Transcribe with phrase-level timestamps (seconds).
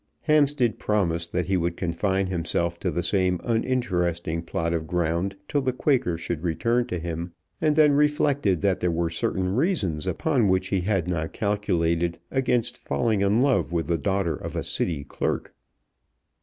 [0.21, 5.61] Hampstead promised that he would confine himself to the same uninteresting plot of ground till
[5.61, 10.47] the Quaker should return to him, and then reflected that there were certain reasons upon
[10.47, 15.03] which he had not calculated against falling in love with the daughter of a City
[15.03, 15.53] clerk.